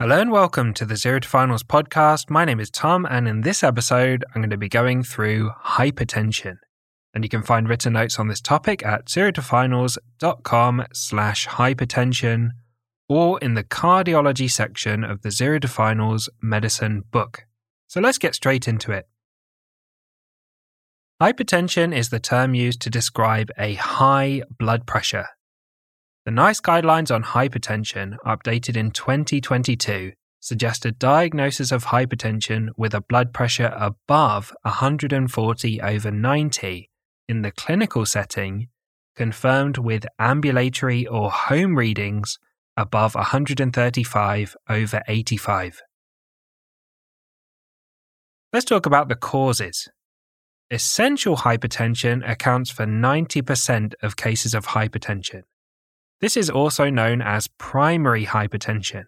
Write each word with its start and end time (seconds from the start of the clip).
Hello 0.00 0.18
and 0.18 0.32
welcome 0.32 0.72
to 0.72 0.86
the 0.86 0.96
Zero 0.96 1.20
to 1.20 1.28
Finals 1.28 1.62
podcast. 1.62 2.30
My 2.30 2.46
name 2.46 2.58
is 2.58 2.70
Tom, 2.70 3.06
and 3.10 3.28
in 3.28 3.42
this 3.42 3.62
episode, 3.62 4.24
I'm 4.34 4.40
going 4.40 4.48
to 4.48 4.56
be 4.56 4.66
going 4.66 5.02
through 5.02 5.50
hypertension. 5.62 6.56
And 7.12 7.22
you 7.22 7.28
can 7.28 7.42
find 7.42 7.68
written 7.68 7.92
notes 7.92 8.18
on 8.18 8.26
this 8.26 8.40
topic 8.40 8.82
at 8.82 9.04
zerotofinals.com 9.04 10.86
slash 10.94 11.48
hypertension 11.48 12.48
or 13.10 13.38
in 13.40 13.52
the 13.52 13.62
cardiology 13.62 14.50
section 14.50 15.04
of 15.04 15.20
the 15.20 15.30
Zero 15.30 15.58
to 15.58 15.68
Finals 15.68 16.30
medicine 16.40 17.04
book. 17.10 17.44
So 17.86 18.00
let's 18.00 18.16
get 18.16 18.34
straight 18.34 18.66
into 18.66 18.92
it. 18.92 19.06
Hypertension 21.20 21.94
is 21.94 22.08
the 22.08 22.20
term 22.20 22.54
used 22.54 22.80
to 22.80 22.88
describe 22.88 23.50
a 23.58 23.74
high 23.74 24.44
blood 24.58 24.86
pressure 24.86 25.26
the 26.24 26.30
NICE 26.30 26.60
guidelines 26.60 27.14
on 27.14 27.22
hypertension, 27.22 28.16
updated 28.26 28.76
in 28.76 28.90
2022, 28.90 30.12
suggest 30.38 30.84
a 30.84 30.92
diagnosis 30.92 31.72
of 31.72 31.86
hypertension 31.86 32.68
with 32.76 32.94
a 32.94 33.00
blood 33.00 33.32
pressure 33.32 33.72
above 33.74 34.52
140 34.62 35.80
over 35.80 36.10
90 36.10 36.90
in 37.28 37.42
the 37.42 37.50
clinical 37.50 38.04
setting, 38.04 38.68
confirmed 39.16 39.78
with 39.78 40.04
ambulatory 40.18 41.06
or 41.06 41.30
home 41.30 41.76
readings 41.76 42.38
above 42.76 43.14
135 43.14 44.56
over 44.68 45.02
85. 45.08 45.80
Let's 48.52 48.64
talk 48.64 48.84
about 48.84 49.08
the 49.08 49.14
causes. 49.14 49.88
Essential 50.70 51.36
hypertension 51.36 52.28
accounts 52.28 52.70
for 52.70 52.84
90% 52.84 53.94
of 54.02 54.16
cases 54.16 54.54
of 54.54 54.66
hypertension. 54.66 55.42
This 56.20 56.36
is 56.36 56.50
also 56.50 56.90
known 56.90 57.22
as 57.22 57.48
primary 57.48 58.26
hypertension, 58.26 59.04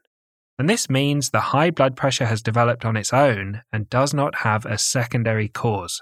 and 0.59 0.69
this 0.69 0.89
means 0.89 1.31
the 1.31 1.41
high 1.41 1.71
blood 1.71 1.97
pressure 1.97 2.25
has 2.25 2.43
developed 2.43 2.85
on 2.85 2.97
its 2.97 3.13
own 3.13 3.63
and 3.71 3.91
does 3.91 4.15
not 4.15 4.37
have 4.37 4.65
a 4.65 4.79
secondary 4.79 5.49
cause. 5.49 6.01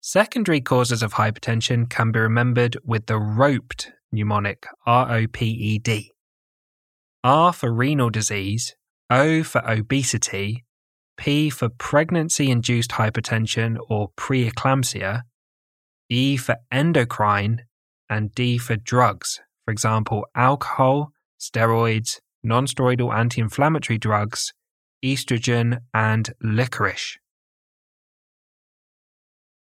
Secondary 0.00 0.60
causes 0.60 1.02
of 1.02 1.14
hypertension 1.14 1.90
can 1.90 2.12
be 2.12 2.20
remembered 2.20 2.78
with 2.84 3.06
the 3.06 3.18
roped 3.18 3.92
mnemonic 4.12 4.66
R 4.86 5.16
O 5.16 5.26
P 5.26 5.46
E 5.46 5.78
D. 5.78 6.12
R 7.24 7.52
for 7.52 7.74
renal 7.74 8.08
disease, 8.08 8.74
O 9.10 9.42
for 9.42 9.68
obesity, 9.68 10.64
P 11.16 11.50
for 11.50 11.68
pregnancy 11.68 12.50
induced 12.50 12.92
hypertension 12.92 13.76
or 13.88 14.10
preeclampsia, 14.16 15.22
E 16.08 16.36
for 16.36 16.56
endocrine, 16.70 17.62
and 18.08 18.34
D 18.34 18.58
for 18.58 18.76
drugs, 18.76 19.40
for 19.64 19.72
example, 19.72 20.26
alcohol, 20.34 21.12
steroids, 21.40 22.20
nonsteroidal 22.44 23.14
anti 23.14 23.40
inflammatory 23.40 23.98
drugs, 23.98 24.52
estrogen, 25.04 25.80
and 25.92 26.32
licorice. 26.42 27.18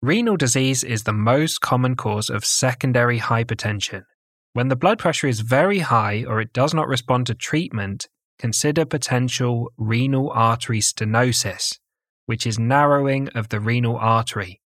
Renal 0.00 0.36
disease 0.36 0.84
is 0.84 1.02
the 1.02 1.12
most 1.12 1.60
common 1.60 1.96
cause 1.96 2.30
of 2.30 2.44
secondary 2.44 3.18
hypertension. 3.18 4.04
When 4.52 4.68
the 4.68 4.76
blood 4.76 4.98
pressure 4.98 5.26
is 5.26 5.40
very 5.40 5.80
high 5.80 6.24
or 6.26 6.40
it 6.40 6.52
does 6.52 6.72
not 6.72 6.86
respond 6.86 7.26
to 7.26 7.34
treatment, 7.34 8.08
consider 8.38 8.84
potential 8.84 9.72
renal 9.76 10.30
artery 10.30 10.80
stenosis, 10.80 11.78
which 12.26 12.46
is 12.46 12.58
narrowing 12.58 13.28
of 13.30 13.48
the 13.48 13.58
renal 13.58 13.96
artery. 13.96 14.60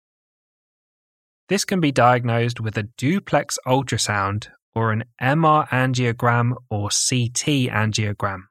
This 1.49 1.65
can 1.65 1.79
be 1.79 1.91
diagnosed 1.91 2.61
with 2.61 2.77
a 2.77 2.83
duplex 2.83 3.57
ultrasound 3.65 4.49
or 4.75 4.91
an 4.91 5.03
MR 5.19 5.67
angiogram 5.69 6.53
or 6.69 6.89
CT 6.89 7.73
angiogram. 7.73 8.43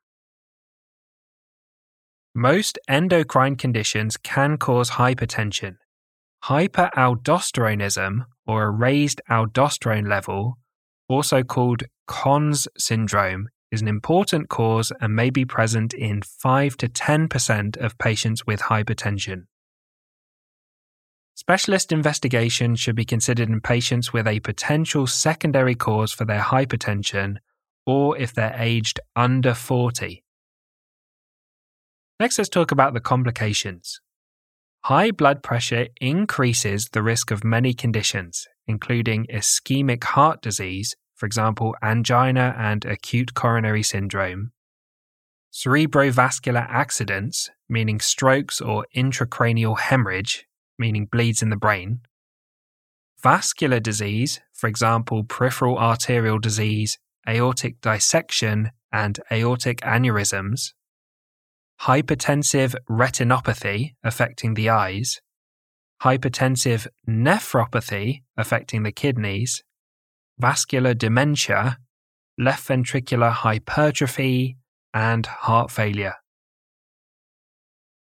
Most 2.34 2.76
endocrine 2.88 3.54
conditions 3.54 4.16
can 4.16 4.58
cause 4.58 4.90
hypertension. 4.90 5.76
Hyperaldosteronism, 6.44 8.26
or 8.46 8.64
a 8.64 8.70
raised 8.70 9.20
aldosterone 9.30 10.08
level, 10.08 10.58
also 11.08 11.44
called 11.44 11.84
Conn's 12.08 12.66
syndrome, 12.76 13.48
is 13.70 13.80
an 13.80 13.88
important 13.88 14.48
cause 14.48 14.92
and 15.00 15.14
may 15.14 15.30
be 15.30 15.44
present 15.44 15.94
in 15.94 16.22
5 16.22 16.76
to 16.78 16.88
10% 16.88 17.76
of 17.76 17.98
patients 17.98 18.44
with 18.44 18.62
hypertension. 18.62 19.44
Specialist 21.48 21.92
investigation 21.92 22.76
should 22.76 22.94
be 22.94 23.06
considered 23.06 23.48
in 23.48 23.62
patients 23.62 24.12
with 24.12 24.26
a 24.26 24.38
potential 24.40 25.06
secondary 25.06 25.74
cause 25.74 26.12
for 26.12 26.26
their 26.26 26.42
hypertension 26.42 27.36
or 27.86 28.18
if 28.18 28.34
they're 28.34 28.54
aged 28.58 29.00
under 29.16 29.54
40. 29.54 30.22
Next, 32.20 32.36
let's 32.36 32.50
talk 32.50 32.70
about 32.70 32.92
the 32.92 33.00
complications. 33.00 33.98
High 34.84 35.10
blood 35.10 35.42
pressure 35.42 35.86
increases 36.02 36.90
the 36.92 37.02
risk 37.02 37.30
of 37.30 37.42
many 37.44 37.72
conditions, 37.72 38.46
including 38.66 39.24
ischemic 39.32 40.04
heart 40.04 40.42
disease, 40.42 40.96
for 41.14 41.24
example, 41.24 41.74
angina 41.82 42.54
and 42.58 42.84
acute 42.84 43.32
coronary 43.32 43.82
syndrome, 43.82 44.52
cerebrovascular 45.50 46.66
accidents, 46.68 47.48
meaning 47.70 48.00
strokes 48.00 48.60
or 48.60 48.84
intracranial 48.94 49.78
hemorrhage, 49.78 50.44
meaning 50.78 51.06
bleeds 51.06 51.42
in 51.42 51.50
the 51.50 51.56
brain, 51.56 52.00
vascular 53.22 53.80
disease, 53.80 54.40
for 54.52 54.68
example, 54.68 55.24
peripheral 55.24 55.78
arterial 55.78 56.38
disease, 56.38 56.98
aortic 57.28 57.80
dissection, 57.80 58.70
and 58.92 59.20
aortic 59.30 59.80
aneurysms, 59.80 60.72
hypertensive 61.82 62.74
retinopathy 62.88 63.94
affecting 64.02 64.54
the 64.54 64.68
eyes, 64.68 65.20
hypertensive 66.02 66.86
nephropathy 67.08 68.22
affecting 68.36 68.82
the 68.82 68.92
kidneys, 68.92 69.62
vascular 70.38 70.94
dementia, 70.94 71.78
left 72.38 72.68
ventricular 72.68 73.30
hypertrophy, 73.30 74.56
and 74.94 75.26
heart 75.26 75.70
failure. 75.70 76.14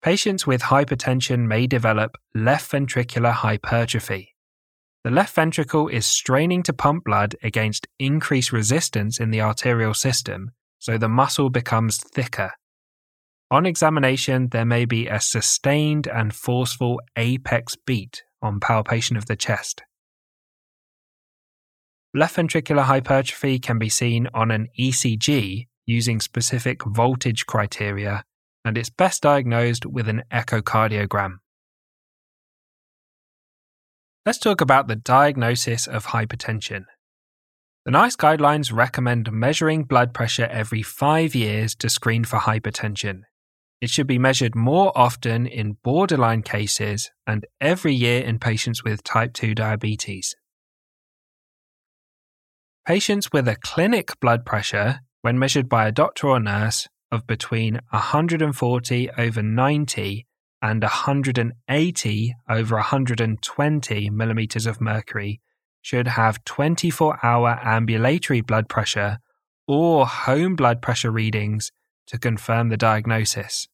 Patients 0.02 0.46
with 0.46 0.62
hypertension 0.62 1.46
may 1.46 1.66
develop 1.66 2.16
left 2.34 2.70
ventricular 2.70 3.32
hypertrophy. 3.32 4.34
The 5.04 5.10
left 5.10 5.34
ventricle 5.34 5.88
is 5.88 6.06
straining 6.06 6.62
to 6.64 6.72
pump 6.72 7.04
blood 7.04 7.36
against 7.42 7.86
increased 7.98 8.52
resistance 8.52 9.20
in 9.20 9.30
the 9.30 9.40
arterial 9.40 9.94
system, 9.94 10.52
so 10.78 10.98
the 10.98 11.08
muscle 11.08 11.50
becomes 11.50 11.98
thicker. 11.98 12.52
On 13.50 13.64
examination, 13.64 14.48
there 14.50 14.64
may 14.64 14.84
be 14.84 15.06
a 15.06 15.20
sustained 15.20 16.08
and 16.08 16.34
forceful 16.34 17.00
apex 17.16 17.76
beat 17.76 18.24
on 18.42 18.58
palpation 18.58 19.16
of 19.16 19.26
the 19.26 19.36
chest. 19.36 19.82
Left 22.12 22.34
ventricular 22.34 22.84
hypertrophy 22.84 23.58
can 23.58 23.78
be 23.78 23.88
seen 23.88 24.26
on 24.34 24.50
an 24.50 24.68
ECG 24.78 25.68
using 25.84 26.20
specific 26.20 26.84
voltage 26.84 27.46
criteria 27.46 28.24
and 28.66 28.76
it's 28.76 28.90
best 28.90 29.22
diagnosed 29.22 29.86
with 29.86 30.08
an 30.08 30.24
echocardiogram. 30.32 31.36
Let's 34.26 34.38
talk 34.38 34.60
about 34.60 34.88
the 34.88 34.96
diagnosis 34.96 35.86
of 35.86 36.06
hypertension. 36.06 36.86
The 37.84 37.92
NICE 37.92 38.16
guidelines 38.16 38.72
recommend 38.72 39.30
measuring 39.30 39.84
blood 39.84 40.12
pressure 40.12 40.46
every 40.46 40.82
five 40.82 41.32
years 41.36 41.76
to 41.76 41.88
screen 41.88 42.24
for 42.24 42.40
hypertension. 42.40 43.20
It 43.80 43.88
should 43.88 44.08
be 44.08 44.18
measured 44.18 44.56
more 44.56 44.90
often 44.98 45.46
in 45.46 45.76
borderline 45.84 46.42
cases 46.42 47.12
and 47.24 47.46
every 47.60 47.94
year 47.94 48.20
in 48.20 48.40
patients 48.40 48.82
with 48.82 49.04
type 49.04 49.32
2 49.32 49.54
diabetes. 49.54 50.34
Patients 52.84 53.30
with 53.32 53.46
a 53.46 53.54
clinic 53.54 54.18
blood 54.18 54.44
pressure, 54.44 55.02
when 55.22 55.38
measured 55.38 55.68
by 55.68 55.86
a 55.86 55.92
doctor 55.92 56.26
or 56.26 56.40
nurse, 56.40 56.88
of 57.10 57.26
between 57.26 57.80
140 57.90 59.10
over 59.18 59.42
90 59.42 60.26
and 60.62 60.82
180 60.82 62.34
over 62.48 62.74
120 62.74 64.10
millimeters 64.10 64.66
of 64.66 64.80
mercury 64.80 65.40
should 65.82 66.08
have 66.08 66.44
24 66.44 67.18
hour 67.24 67.60
ambulatory 67.62 68.40
blood 68.40 68.68
pressure 68.68 69.18
or 69.68 70.06
home 70.06 70.56
blood 70.56 70.82
pressure 70.82 71.10
readings 71.10 71.70
to 72.06 72.18
confirm 72.18 72.68
the 72.68 72.76
diagnosis. 72.76 73.68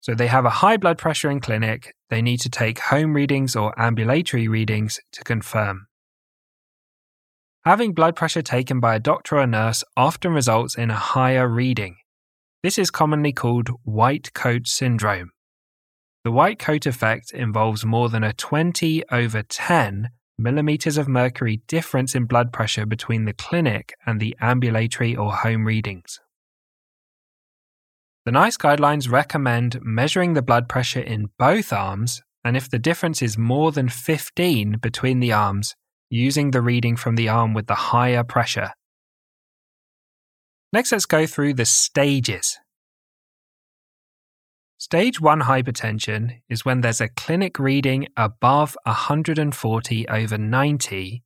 So 0.00 0.14
they 0.14 0.28
have 0.28 0.44
a 0.44 0.50
high 0.50 0.76
blood 0.76 0.96
pressure 0.96 1.30
in 1.30 1.40
clinic, 1.40 1.94
they 2.08 2.22
need 2.22 2.40
to 2.40 2.48
take 2.48 2.78
home 2.78 3.14
readings 3.14 3.56
or 3.56 3.78
ambulatory 3.78 4.48
readings 4.48 5.00
to 5.12 5.24
confirm. 5.24 5.87
Having 7.64 7.92
blood 7.92 8.16
pressure 8.16 8.42
taken 8.42 8.80
by 8.80 8.94
a 8.94 9.00
doctor 9.00 9.38
or 9.38 9.46
nurse 9.46 9.84
often 9.96 10.32
results 10.32 10.76
in 10.76 10.90
a 10.90 10.94
higher 10.94 11.48
reading. 11.48 11.96
This 12.62 12.78
is 12.78 12.90
commonly 12.90 13.32
called 13.32 13.68
white 13.84 14.32
coat 14.32 14.66
syndrome. 14.66 15.30
The 16.24 16.32
white 16.32 16.58
coat 16.58 16.86
effect 16.86 17.32
involves 17.32 17.84
more 17.84 18.08
than 18.08 18.24
a 18.24 18.32
20 18.32 19.02
over 19.10 19.42
10 19.42 20.10
millimeters 20.38 20.96
of 20.96 21.08
mercury 21.08 21.60
difference 21.66 22.14
in 22.14 22.24
blood 22.24 22.52
pressure 22.52 22.86
between 22.86 23.24
the 23.24 23.32
clinic 23.32 23.92
and 24.06 24.20
the 24.20 24.36
ambulatory 24.40 25.16
or 25.16 25.32
home 25.32 25.66
readings. 25.66 26.20
The 28.24 28.32
NICE 28.32 28.56
guidelines 28.56 29.10
recommend 29.10 29.80
measuring 29.82 30.34
the 30.34 30.42
blood 30.42 30.68
pressure 30.68 31.00
in 31.00 31.30
both 31.38 31.72
arms, 31.72 32.22
and 32.44 32.56
if 32.56 32.70
the 32.70 32.78
difference 32.78 33.22
is 33.22 33.38
more 33.38 33.72
than 33.72 33.88
15 33.88 34.78
between 34.80 35.20
the 35.20 35.32
arms, 35.32 35.74
using 36.10 36.50
the 36.50 36.60
reading 36.60 36.96
from 36.96 37.16
the 37.16 37.28
arm 37.28 37.54
with 37.54 37.66
the 37.66 37.74
higher 37.74 38.24
pressure. 38.24 38.72
Next, 40.72 40.92
let's 40.92 41.06
go 41.06 41.26
through 41.26 41.54
the 41.54 41.64
stages. 41.64 42.58
Stage 44.76 45.20
1 45.20 45.42
hypertension 45.42 46.40
is 46.48 46.64
when 46.64 46.82
there's 46.82 47.00
a 47.00 47.08
clinic 47.08 47.58
reading 47.58 48.06
above 48.16 48.76
140 48.84 50.08
over 50.08 50.38
90, 50.38 51.22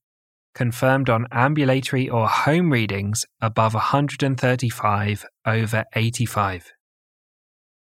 confirmed 0.54 1.10
on 1.10 1.26
ambulatory 1.32 2.08
or 2.08 2.28
home 2.28 2.70
readings 2.70 3.26
above 3.40 3.74
135 3.74 5.26
over 5.46 5.84
85. 5.94 6.72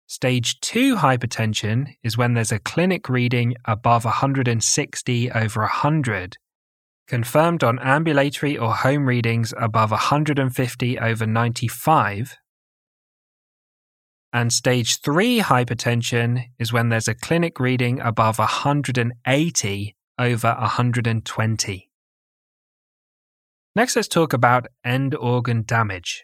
Stage 0.07 0.59
2 0.61 0.97
hypertension 0.97 1.93
is 2.03 2.17
when 2.17 2.33
there's 2.33 2.51
a 2.51 2.59
clinic 2.59 3.07
reading 3.07 3.55
above 3.65 4.03
160 4.03 5.31
over 5.31 5.61
100, 5.61 6.37
confirmed 7.11 7.61
on 7.61 7.77
ambulatory 7.79 8.57
or 8.57 8.73
home 8.73 9.05
readings 9.05 9.53
above 9.57 9.91
150 9.91 10.97
over 10.97 11.25
95. 11.27 12.37
And 14.31 14.53
stage 14.53 15.01
3 15.01 15.41
hypertension 15.41 16.45
is 16.57 16.71
when 16.71 16.87
there's 16.87 17.09
a 17.09 17.13
clinic 17.13 17.59
reading 17.59 17.99
above 17.99 18.39
180 18.39 19.95
over 20.17 20.55
120. 20.57 21.89
Next, 23.75 23.95
let's 23.97 24.07
talk 24.07 24.31
about 24.31 24.67
end 24.85 25.13
organ 25.13 25.63
damage. 25.67 26.23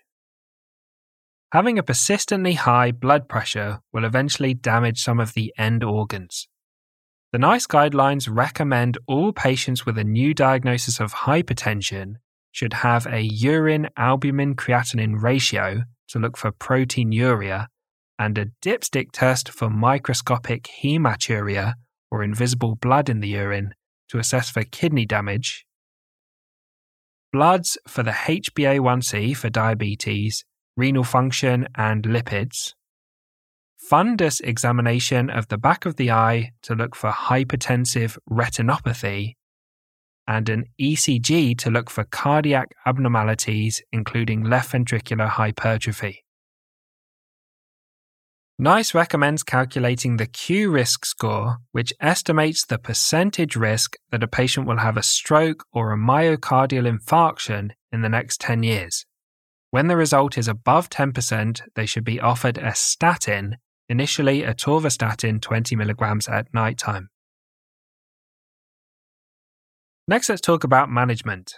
Having 1.52 1.80
a 1.80 1.84
persistently 1.84 2.54
high 2.54 2.94
blood 2.94 3.28
pressure 3.28 3.82
will 3.92 4.06
eventually 4.06 4.54
damage 4.54 5.04
some 5.04 5.20
of 5.20 5.34
the 5.34 5.54
end 5.58 5.84
organs. 5.84 6.48
The 7.32 7.40
NICE 7.40 7.68
guidelines 7.68 8.28
recommend 8.32 8.98
all 9.08 9.34
patients 9.34 9.86
with 9.86 9.98
a 9.98 10.04
new 10.04 10.34
diagnosis 10.34 11.00
of 11.00 11.14
hypertension 11.14 12.16
should 12.52 12.74
have 12.74 13.06
a 13.06 13.22
urine 13.22 13.90
albumin 13.98 14.56
creatinine 14.56 15.22
ratio 15.22 15.84
to 16.10 16.20
look 16.20 16.38
for 16.38 16.52
proteinuria 16.52 17.68
and 18.18 18.38
a 18.38 18.48
dipstick 18.62 19.10
test 19.12 19.50
for 19.50 19.70
microscopic 19.70 20.70
hematuria 20.82 21.74
or 22.10 22.24
invisible 22.24 22.76
blood 22.76 23.10
in 23.10 23.20
the 23.20 23.28
urine 23.28 23.74
to 24.10 24.18
assess 24.18 24.50
for 24.50 24.64
kidney 24.64 25.06
damage, 25.06 25.66
bloods 27.34 27.78
for 27.88 28.04
the 28.04 28.12
HbA1c 28.12 29.36
for 29.36 29.50
diabetes 29.50 30.46
renal 30.78 31.04
function, 31.04 31.68
and 31.76 32.04
lipids. 32.04 32.74
Fundus 33.80 34.42
examination 34.42 35.30
of 35.30 35.48
the 35.48 35.58
back 35.58 35.86
of 35.86 35.96
the 35.96 36.12
eye 36.12 36.52
to 36.64 36.76
look 36.76 36.96
for 36.96 37.12
hypertensive 37.12 38.18
retinopathy, 38.30 39.36
and 40.28 40.50
an 40.50 40.66
ECG 40.80 41.58
to 41.58 41.72
look 41.72 41.90
for 41.90 42.04
cardiac 42.04 42.74
abnormalities, 42.86 43.82
including 43.92 44.44
left 44.44 44.74
ventricular 44.74 45.30
hypertrophy. 45.30 46.24
NICE 48.60 48.96
recommends 48.96 49.44
calculating 49.44 50.18
the 50.18 50.26
QRISK 50.26 51.06
score, 51.06 51.58
which 51.72 51.94
estimates 52.02 52.66
the 52.66 52.80
percentage 52.80 53.56
risk 53.56 53.96
that 54.10 54.24
a 54.24 54.28
patient 54.28 54.66
will 54.66 54.78
have 54.78 54.98
a 54.98 55.04
stroke 55.04 55.64
or 55.72 55.94
a 55.94 55.98
myocardial 55.98 56.92
infarction 56.92 57.70
in 57.92 58.02
the 58.02 58.10
next 58.10 58.42
10 58.42 58.64
years. 58.64 59.06
When 59.70 59.88
the 59.88 59.96
result 59.96 60.40
is 60.40 60.48
above 60.48 60.90
10%, 60.90 61.62
they 61.76 61.86
should 61.86 62.04
be 62.04 62.20
offered 62.20 62.58
a 62.58 62.74
statin, 62.74 63.58
initially 63.90 64.42
atorvastatin 64.42 65.42
20 65.42 65.76
mg 65.76 66.30
at 66.30 66.54
night 66.54 66.78
time. 66.78 67.10
Next, 70.08 70.30
let's 70.30 70.42
talk 70.42 70.64
about 70.64 70.90
management. 70.90 71.56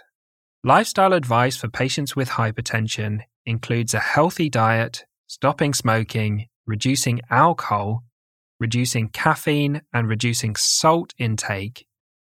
Lifestyle 0.64 1.12
advice 1.12 1.56
for 1.56 1.68
patients 1.68 2.16
with 2.16 2.30
hypertension 2.30 3.20
includes 3.46 3.94
a 3.94 4.00
healthy 4.00 4.50
diet, 4.50 5.04
stopping 5.26 5.72
smoking, 5.72 6.46
reducing 6.66 7.20
alcohol, 7.30 8.04
reducing 8.58 9.08
caffeine 9.08 9.82
and 9.92 10.08
reducing 10.08 10.54
salt 10.56 11.14
intake, 11.18 11.86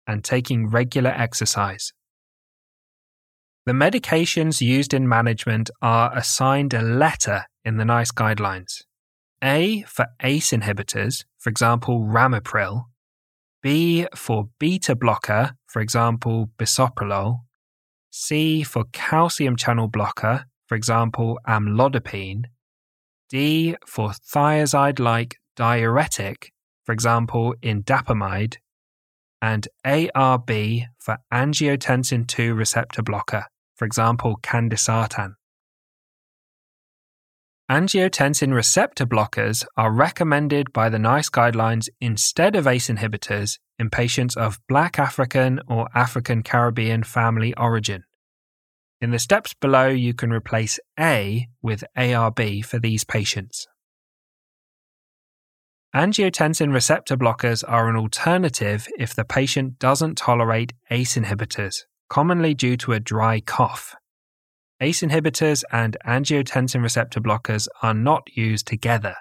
and 0.08 0.24
taking 0.24 0.70
regular 0.70 1.12
exercise. 1.12 1.92
The 3.66 3.74
medications 3.74 4.62
used 4.62 4.94
in 4.94 5.08
management 5.08 5.70
are 5.82 6.16
assigned 6.18 6.74
a 6.74 6.82
letter 6.82 7.46
in 7.64 7.78
the 7.78 7.86
NICE 7.86 8.12
guidelines. 8.12 8.84
A 9.44 9.84
for 9.88 10.08
ACE 10.22 10.52
inhibitors, 10.52 11.26
for 11.40 11.50
example, 11.50 12.02
ramipril. 12.02 12.86
B 13.64 14.08
for 14.16 14.50
beta 14.60 14.96
blocker, 14.96 15.56
for 15.68 15.82
example, 15.82 16.50
bisoprolol. 16.58 17.42
C 18.12 18.64
for 18.64 18.86
calcium 18.92 19.56
channel 19.56 19.88
blocker, 19.88 20.46
for 20.68 20.76
example, 20.76 21.40
amlodipine. 21.48 22.46
D 23.30 23.76
for 23.86 24.10
thiazide 24.10 25.00
like 25.00 25.38
diuretic, 25.56 26.52
for 26.86 26.92
example, 26.92 27.56
indapamide 27.62 28.58
and 29.42 29.68
ARB 29.86 30.86
for 31.00 31.18
angiotensin 31.34 32.40
II 32.40 32.52
receptor 32.52 33.02
blocker, 33.02 33.46
for 33.76 33.86
example, 33.86 34.38
candesartan. 34.44 35.34
Angiotensin 37.72 38.54
receptor 38.54 39.06
blockers 39.06 39.66
are 39.78 39.94
recommended 39.94 40.74
by 40.74 40.90
the 40.90 41.00
NICE 41.00 41.30
guidelines 41.30 41.88
instead 42.02 42.54
of 42.58 42.68
ACE 42.68 42.90
inhibitors 42.90 43.60
in 43.80 43.90
patients 43.90 44.36
of 44.36 44.60
Black 44.68 45.00
African 45.00 45.62
or 45.70 45.88
African 45.96 46.44
Caribbean 46.44 47.02
family 47.04 47.54
origin. 47.56 48.04
In 49.00 49.12
the 49.12 49.20
steps 49.20 49.54
below, 49.54 49.88
you 49.88 50.14
can 50.14 50.34
replace 50.34 50.82
A 51.00 51.48
with 51.62 51.86
ARB 51.98 52.66
for 52.66 52.78
these 52.78 53.06
patients. 53.06 53.66
Angiotensin 55.96 56.74
receptor 56.74 57.16
blockers 57.16 57.64
are 57.66 57.88
an 57.88 57.96
alternative 57.96 58.86
if 59.00 59.16
the 59.16 59.24
patient 59.24 59.80
doesn't 59.80 60.18
tolerate 60.18 60.74
ACE 60.90 61.16
inhibitors, 61.16 61.86
commonly 62.10 62.54
due 62.54 62.76
to 62.76 62.92
a 62.92 63.00
dry 63.00 63.40
cough. 63.40 63.96
ACE 64.82 65.02
inhibitors 65.02 65.64
and 65.72 65.96
angiotensin 66.08 66.82
receptor 66.82 67.22
blockers 67.22 67.68
are 67.84 67.94
not 67.94 68.28
used 68.36 68.66
together. 68.66 69.16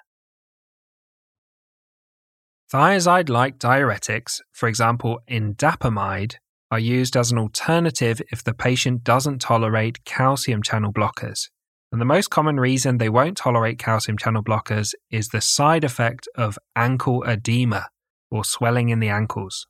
Thiazide 2.72 3.28
like 3.28 3.58
diuretics, 3.58 4.40
for 4.52 4.68
example, 4.68 5.20
indapamide, 5.28 6.36
are 6.70 6.78
used 6.78 7.16
as 7.16 7.30
an 7.30 7.38
alternative 7.38 8.22
if 8.32 8.42
the 8.42 8.54
patient 8.54 9.04
doesn't 9.04 9.40
tolerate 9.40 10.04
calcium 10.04 10.62
channel 10.62 10.92
blockers. 10.92 11.48
And 11.92 12.00
the 12.00 12.06
most 12.06 12.30
common 12.30 12.58
reason 12.58 12.96
they 12.96 13.08
won't 13.08 13.36
tolerate 13.36 13.78
calcium 13.78 14.16
channel 14.16 14.42
blockers 14.42 14.94
is 15.10 15.28
the 15.28 15.40
side 15.40 15.84
effect 15.84 16.28
of 16.36 16.58
ankle 16.74 17.22
edema 17.24 17.88
or 18.30 18.44
swelling 18.44 18.88
in 18.88 19.00
the 19.00 19.08
ankles. 19.08 19.66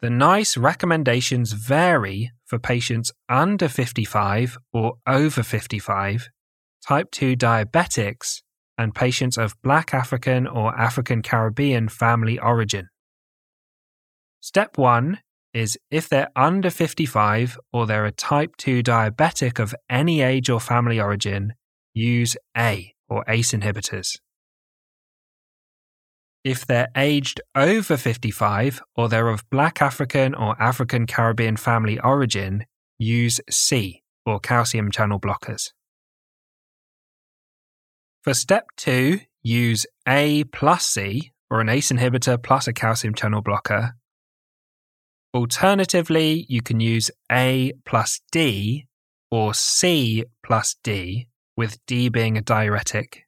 The 0.00 0.10
NICE 0.10 0.56
recommendations 0.56 1.52
vary 1.52 2.30
for 2.50 2.58
patients 2.58 3.12
under 3.28 3.68
55 3.68 4.58
or 4.72 4.94
over 5.06 5.42
55, 5.44 6.28
type 6.84 7.08
2 7.12 7.36
diabetics, 7.36 8.42
and 8.76 8.92
patients 8.92 9.38
of 9.38 9.54
Black 9.62 9.94
African 9.94 10.48
or 10.48 10.76
African 10.76 11.22
Caribbean 11.22 11.88
family 11.88 12.40
origin. 12.40 12.88
Step 14.40 14.76
1 14.76 15.20
is 15.54 15.78
if 15.92 16.08
they're 16.08 16.30
under 16.34 16.70
55 16.70 17.56
or 17.72 17.86
they're 17.86 18.04
a 18.04 18.10
type 18.10 18.56
2 18.56 18.82
diabetic 18.82 19.60
of 19.60 19.72
any 19.88 20.20
age 20.20 20.50
or 20.50 20.58
family 20.58 20.98
origin, 20.98 21.52
use 21.94 22.36
A 22.56 22.94
or 23.08 23.24
ACE 23.28 23.52
inhibitors. 23.52 24.18
If 26.44 26.66
they're 26.66 26.88
aged 26.96 27.40
over 27.54 27.96
55 27.96 28.82
or 28.96 29.08
they're 29.08 29.28
of 29.28 29.48
Black 29.50 29.82
African 29.82 30.34
or 30.34 30.60
African 30.60 31.06
Caribbean 31.06 31.56
family 31.56 31.98
origin, 32.00 32.64
use 32.98 33.40
C 33.50 34.02
or 34.24 34.40
calcium 34.40 34.90
channel 34.90 35.20
blockers. 35.20 35.72
For 38.22 38.34
step 38.34 38.66
2, 38.76 39.20
use 39.42 39.86
A 40.08 40.44
plus 40.44 40.86
C 40.86 41.32
or 41.50 41.60
an 41.60 41.68
ACE 41.68 41.90
inhibitor 41.92 42.42
plus 42.42 42.68
a 42.68 42.72
calcium 42.72 43.14
channel 43.14 43.42
blocker 43.42 43.94
Alternatively, 45.32 46.44
you 46.48 46.60
can 46.60 46.80
use 46.80 47.08
A 47.30 47.72
plus 47.84 48.20
D 48.32 48.86
or 49.30 49.54
C 49.54 50.24
plus 50.42 50.74
D, 50.82 51.28
with 51.56 51.78
D 51.86 52.08
being 52.08 52.36
a 52.36 52.42
diuretic. 52.42 53.26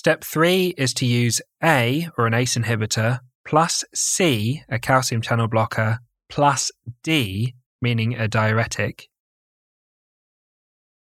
Step 0.00 0.22
3 0.22 0.74
is 0.78 0.94
to 0.94 1.04
use 1.04 1.40
A 1.60 2.08
or 2.16 2.28
an 2.28 2.32
ACE 2.32 2.56
inhibitor 2.56 3.18
plus 3.44 3.84
C, 3.92 4.62
a 4.68 4.78
calcium 4.78 5.20
channel 5.20 5.48
blocker, 5.48 5.98
plus 6.28 6.70
D, 7.02 7.56
meaning 7.82 8.14
a 8.14 8.28
diuretic. 8.28 9.08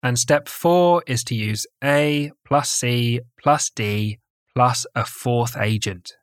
And 0.01 0.17
step 0.17 0.47
four 0.47 1.03
is 1.05 1.25
to 1.25 1.35
use 1.35 1.67
A 1.83 2.31
plus 2.45 2.71
C 2.71 3.19
plus 3.37 3.69
D 3.71 4.19
plus 4.55 4.85
a 4.95 5.03
fourth 5.03 5.57
agent. 5.57 6.13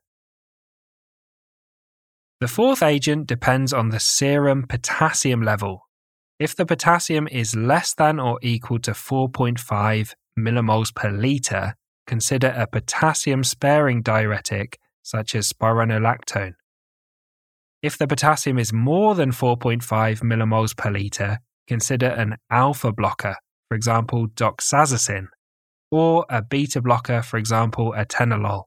The 2.41 2.49
fourth 2.49 2.83
agent 2.83 3.27
depends 3.27 3.75
on 3.75 3.91
the 3.91 4.01
serum 4.01 4.65
potassium 4.67 5.43
level. 5.43 5.83
If 6.39 6.57
the 6.57 6.65
potassium 6.65 7.29
is 7.29 7.55
less 7.55 7.93
than 7.93 8.19
or 8.19 8.39
equal 8.41 8.79
to 8.79 8.93
4.5 8.93 10.15
millimoles 10.39 10.95
per 10.95 11.11
litre, 11.11 11.75
consider 12.07 12.55
a 12.57 12.67
potassium 12.67 13.45
sparing 13.45 14.03
diuretic 14.03 14.79
such 15.03 15.35
as 15.35 15.53
spironolactone. 15.53 16.55
If 17.83 17.99
the 17.99 18.07
potassium 18.07 18.59
is 18.59 18.73
more 18.73 19.15
than 19.15 19.31
4.5 19.31 19.83
millimoles 20.23 20.77
per 20.77 20.91
litre, 20.91 21.39
consider 21.67 22.07
an 22.07 22.37
alpha 22.51 22.93
blocker, 22.93 23.37
for 23.69 23.75
example, 23.75 24.29
doxazosin, 24.29 25.27
or 25.91 26.25
a 26.31 26.41
beta 26.41 26.81
blocker, 26.81 27.23
for 27.23 27.37
example, 27.37 27.95
atenolol. 27.97 28.65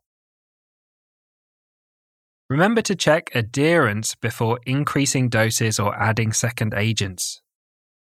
Remember 2.50 2.82
to 2.84 2.96
check 2.96 3.29
adherence 3.36 4.15
before 4.15 4.60
increasing 4.65 5.27
doses 5.27 5.79
or 5.79 5.94
adding 5.96 6.32
second 6.32 6.74
agents. 6.74 7.41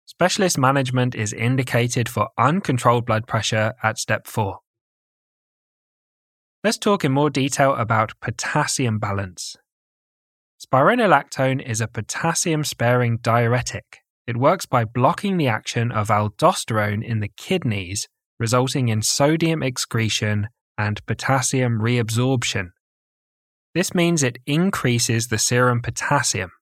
Specialist 0.07 0.57
management 0.57 1.15
is 1.15 1.33
indicated 1.33 2.09
for 2.09 2.29
uncontrolled 2.39 3.07
blood 3.07 3.27
pressure 3.27 3.75
at 3.83 3.99
step 3.99 4.27
4. 4.27 4.62
Let's 6.65 6.79
talk 6.79 7.05
in 7.05 7.11
more 7.11 7.29
detail 7.29 7.75
about 7.75 8.13
potassium 8.21 9.01
balance. 9.01 9.57
Spironolactone 10.65 11.61
is 11.61 11.81
a 11.81 11.89
potassium 11.89 12.63
sparing 12.63 13.17
diuretic. 13.17 13.99
It 14.29 14.37
works 14.37 14.65
by 14.65 14.85
blocking 14.85 15.39
the 15.39 15.49
action 15.49 15.91
of 15.91 16.07
aldosterone 16.07 17.05
in 17.05 17.19
the 17.19 17.33
kidneys, 17.37 18.07
resulting 18.39 18.91
in 18.91 19.03
sodium 19.03 19.61
excretion 19.61 20.47
and 20.79 21.05
potassium 21.05 21.81
reabsorption. 21.81 22.69
This 23.75 23.93
means 23.93 24.23
it 24.23 24.39
increases 24.47 25.27
the 25.27 25.39
serum 25.39 25.83
potassium. 25.83 26.53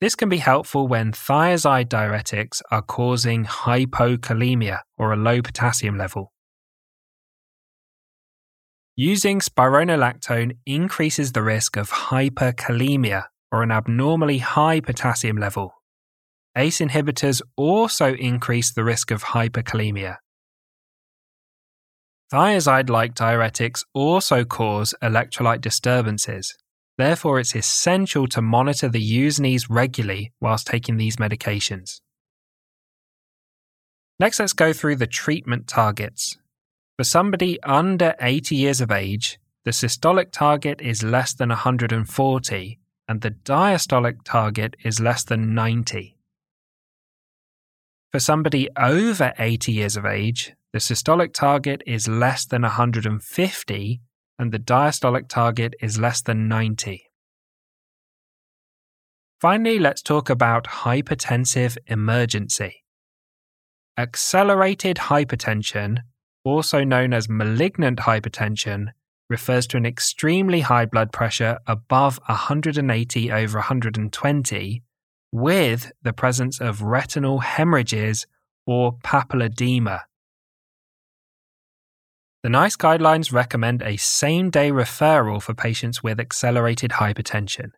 This 0.00 0.14
can 0.14 0.28
be 0.28 0.38
helpful 0.38 0.86
when 0.86 1.10
thiazide 1.10 1.86
diuretics 1.88 2.62
are 2.70 2.82
causing 2.82 3.44
hypokalemia 3.44 4.82
or 4.96 5.12
a 5.12 5.16
low 5.16 5.42
potassium 5.42 5.98
level. 5.98 6.32
Using 8.94 9.40
spironolactone 9.40 10.58
increases 10.66 11.32
the 11.32 11.42
risk 11.42 11.78
of 11.78 11.90
hyperkalemia 11.90 13.24
or 13.50 13.62
an 13.62 13.70
abnormally 13.70 14.38
high 14.38 14.80
potassium 14.80 15.38
level. 15.38 15.72
ACE 16.54 16.80
inhibitors 16.80 17.40
also 17.56 18.14
increase 18.14 18.70
the 18.70 18.84
risk 18.84 19.10
of 19.10 19.24
hyperkalemia. 19.24 20.16
Thiazide 22.30 22.90
like 22.90 23.14
diuretics 23.14 23.82
also 23.94 24.44
cause 24.44 24.94
electrolyte 25.02 25.62
disturbances. 25.62 26.54
Therefore, 26.98 27.40
it's 27.40 27.56
essential 27.56 28.26
to 28.28 28.42
monitor 28.42 28.88
the 28.90 29.00
U&Es 29.00 29.70
regularly 29.70 30.32
whilst 30.38 30.66
taking 30.66 30.98
these 30.98 31.16
medications. 31.16 32.00
Next, 34.20 34.38
let's 34.38 34.52
go 34.52 34.74
through 34.74 34.96
the 34.96 35.06
treatment 35.06 35.66
targets. 35.66 36.36
For 37.02 37.06
somebody 37.06 37.60
under 37.64 38.14
80 38.20 38.54
years 38.54 38.80
of 38.80 38.92
age, 38.92 39.40
the 39.64 39.72
systolic 39.72 40.30
target 40.30 40.80
is 40.80 41.02
less 41.02 41.34
than 41.34 41.48
140 41.48 42.78
and 43.08 43.20
the 43.20 43.32
diastolic 43.32 44.18
target 44.24 44.76
is 44.84 45.00
less 45.00 45.24
than 45.24 45.52
90. 45.52 46.16
For 48.12 48.20
somebody 48.20 48.68
over 48.78 49.32
80 49.36 49.72
years 49.72 49.96
of 49.96 50.06
age, 50.06 50.54
the 50.72 50.78
systolic 50.78 51.32
target 51.32 51.82
is 51.88 52.06
less 52.06 52.46
than 52.46 52.62
150 52.62 54.00
and 54.38 54.52
the 54.52 54.60
diastolic 54.60 55.26
target 55.26 55.74
is 55.82 55.98
less 55.98 56.22
than 56.22 56.46
90. 56.46 57.02
Finally, 59.40 59.80
let's 59.80 60.02
talk 60.02 60.30
about 60.30 60.68
hypertensive 60.84 61.76
emergency. 61.88 62.84
Accelerated 63.98 64.98
hypertension 64.98 66.02
also 66.44 66.84
known 66.84 67.12
as 67.12 67.28
malignant 67.28 68.00
hypertension, 68.00 68.88
refers 69.28 69.66
to 69.66 69.76
an 69.76 69.86
extremely 69.86 70.60
high 70.60 70.84
blood 70.84 71.12
pressure 71.12 71.58
above 71.66 72.20
180 72.26 73.32
over 73.32 73.58
120 73.58 74.82
with 75.32 75.92
the 76.02 76.12
presence 76.12 76.60
of 76.60 76.82
retinal 76.82 77.38
hemorrhages 77.38 78.26
or 78.66 78.92
papilledema. 78.98 80.02
The 82.42 82.50
NICE 82.50 82.76
guidelines 82.76 83.32
recommend 83.32 83.82
a 83.82 83.96
same 83.96 84.50
day 84.50 84.70
referral 84.70 85.40
for 85.40 85.54
patients 85.54 86.02
with 86.02 86.20
accelerated 86.20 86.92
hypertension. 86.92 87.70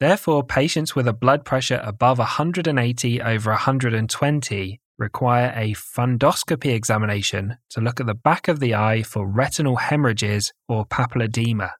Therefore, 0.00 0.44
patients 0.44 0.94
with 0.94 1.08
a 1.08 1.12
blood 1.12 1.44
pressure 1.44 1.80
above 1.82 2.18
180 2.18 3.22
over 3.22 3.50
120 3.50 4.80
require 4.98 5.52
a 5.56 5.72
fundoscopy 5.74 6.74
examination 6.74 7.56
to 7.70 7.80
look 7.80 8.00
at 8.00 8.06
the 8.06 8.14
back 8.14 8.48
of 8.48 8.60
the 8.60 8.74
eye 8.74 9.02
for 9.02 9.26
retinal 9.26 9.76
hemorrhages 9.76 10.52
or 10.68 10.84
papilledema. 10.84 11.70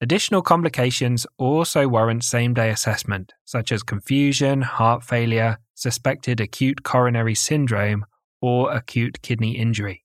Additional 0.00 0.42
complications 0.42 1.26
also 1.38 1.88
warrant 1.88 2.22
same 2.22 2.52
day 2.52 2.68
assessment, 2.68 3.32
such 3.46 3.72
as 3.72 3.82
confusion, 3.82 4.60
heart 4.60 5.02
failure, 5.02 5.58
suspected 5.74 6.38
acute 6.38 6.82
coronary 6.82 7.34
syndrome, 7.34 8.04
or 8.42 8.70
acute 8.70 9.22
kidney 9.22 9.56
injury. 9.56 10.04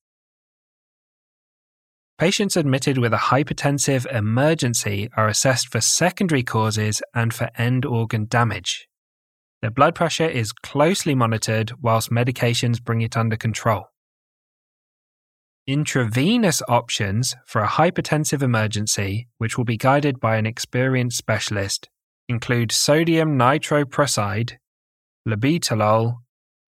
Patients 2.17 2.55
admitted 2.55 2.99
with 2.99 3.13
a 3.13 3.17
hypertensive 3.17 4.05
emergency 4.05 5.09
are 5.17 5.27
assessed 5.27 5.67
for 5.67 5.81
secondary 5.81 6.43
causes 6.43 7.01
and 7.13 7.33
for 7.33 7.49
end 7.57 7.83
organ 7.83 8.27
damage. 8.29 8.87
Their 9.61 9.71
blood 9.71 9.93
pressure 9.93 10.27
is 10.27 10.51
closely 10.51 11.13
monitored 11.13 11.73
whilst 11.81 12.09
medications 12.09 12.83
bring 12.83 13.01
it 13.01 13.15
under 13.15 13.37
control. 13.37 13.85
Intravenous 15.67 16.63
options 16.67 17.35
for 17.45 17.61
a 17.61 17.67
hypertensive 17.67 18.41
emergency, 18.41 19.27
which 19.37 19.57
will 19.57 19.65
be 19.65 19.77
guided 19.77 20.19
by 20.19 20.37
an 20.37 20.47
experienced 20.47 21.17
specialist, 21.17 21.89
include 22.27 22.71
sodium 22.71 23.37
nitroprusside, 23.37 24.53
labetalol, 25.27 26.15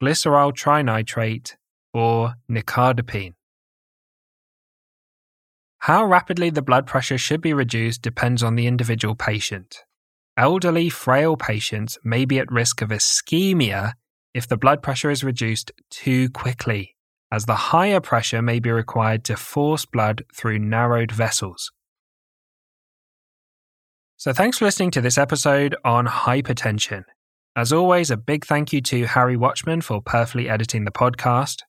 glyceryl 0.02 0.54
trinitrate, 0.54 1.56
or 1.94 2.36
nicardipine. 2.50 3.34
How 5.80 6.06
rapidly 6.06 6.52
the 6.52 6.62
blood 6.62 6.86
pressure 6.86 7.18
should 7.18 7.42
be 7.42 7.54
reduced 7.54 8.04
depends 8.04 8.44
on 8.44 8.56
the 8.56 8.68
individual 8.68 9.16
patient. 9.16 9.84
Elderly, 10.36 10.90
frail 10.90 11.38
patients 11.38 11.98
may 12.04 12.26
be 12.26 12.40
at 12.40 12.52
risk 12.52 12.82
of 12.82 12.90
ischemia 12.90 13.94
if 14.34 14.48
the 14.48 14.58
blood 14.58 14.82
pressure 14.82 15.12
is 15.12 15.24
reduced 15.24 15.72
too 15.92 16.30
quickly, 16.30 16.96
as 17.32 17.46
the 17.46 17.56
higher 17.56 18.00
pressure 18.00 18.42
may 18.42 18.60
be 18.60 18.72
required 18.72 19.24
to 19.26 19.38
force 19.38 19.86
blood 19.86 20.24
through 20.36 20.58
narrowed 20.58 21.12
vessels. 21.12 21.72
So, 24.18 24.34
thanks 24.34 24.58
for 24.58 24.66
listening 24.66 24.92
to 24.92 25.02
this 25.02 25.18
episode 25.18 25.76
on 25.84 26.08
hypertension. 26.08 27.04
As 27.56 27.72
always, 27.72 28.10
a 28.10 28.18
big 28.18 28.46
thank 28.46 28.74
you 28.74 28.82
to 28.82 29.06
Harry 29.06 29.38
Watchman 29.38 29.82
for 29.82 30.02
perfectly 30.02 30.50
editing 30.50 30.86
the 30.86 30.92
podcast. 30.92 31.62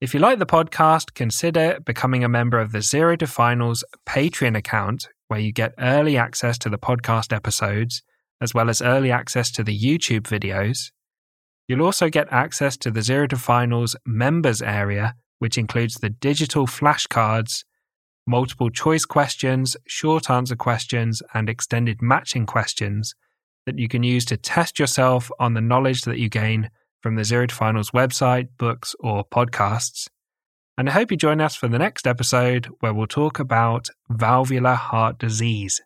If 0.00 0.14
you 0.14 0.20
like 0.20 0.38
the 0.38 0.46
podcast, 0.46 1.14
consider 1.14 1.80
becoming 1.84 2.24
a 2.24 2.28
member 2.28 2.58
of 2.58 2.72
the 2.72 2.80
Zero 2.80 3.16
to 3.16 3.26
Finals 3.26 3.84
Patreon 4.06 4.56
account, 4.56 5.08
where 5.28 5.40
you 5.40 5.52
get 5.52 5.74
early 5.78 6.16
access 6.16 6.58
to 6.58 6.68
the 6.68 6.78
podcast 6.78 7.32
episodes, 7.32 8.02
as 8.40 8.54
well 8.54 8.68
as 8.68 8.82
early 8.82 9.10
access 9.10 9.50
to 9.52 9.64
the 9.64 9.78
YouTube 9.78 10.22
videos. 10.22 10.90
You'll 11.66 11.84
also 11.84 12.10
get 12.10 12.28
access 12.30 12.76
to 12.78 12.90
the 12.90 13.02
Zero 13.02 13.26
to 13.28 13.36
Finals 13.36 13.96
members 14.04 14.60
area, 14.60 15.14
which 15.38 15.56
includes 15.56 15.94
the 15.94 16.10
digital 16.10 16.66
flashcards, 16.66 17.64
multiple 18.26 18.70
choice 18.70 19.04
questions, 19.04 19.76
short 19.86 20.28
answer 20.28 20.56
questions, 20.56 21.22
and 21.32 21.48
extended 21.48 22.02
matching 22.02 22.46
questions 22.46 23.14
that 23.66 23.78
you 23.78 23.88
can 23.88 24.02
use 24.02 24.24
to 24.26 24.36
test 24.36 24.78
yourself 24.78 25.30
on 25.38 25.54
the 25.54 25.60
knowledge 25.60 26.02
that 26.02 26.18
you 26.18 26.28
gain 26.28 26.70
from 27.02 27.16
the 27.16 27.24
Zero 27.24 27.46
to 27.46 27.54
Finals 27.54 27.90
website, 27.90 28.48
books, 28.58 28.94
or 29.00 29.24
podcasts. 29.24 30.08
And 30.76 30.88
I 30.88 30.92
hope 30.92 31.12
you 31.12 31.16
join 31.16 31.40
us 31.40 31.54
for 31.54 31.68
the 31.68 31.78
next 31.78 32.04
episode 32.06 32.66
where 32.80 32.92
we'll 32.92 33.06
talk 33.06 33.38
about 33.38 33.88
valvular 34.10 34.74
heart 34.74 35.18
disease. 35.18 35.80